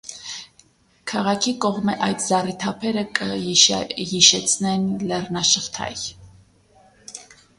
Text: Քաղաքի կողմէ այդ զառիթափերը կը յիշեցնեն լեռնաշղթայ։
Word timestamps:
Քաղաքի 1.11 1.51
կողմէ 1.65 1.93
այդ 2.05 2.23
զառիթափերը 2.27 3.03
կը 3.19 3.27
յիշեցնեն 3.99 4.89
լեռնաշղթայ։ 5.13 5.93